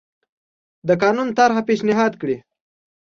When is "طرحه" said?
1.37-1.61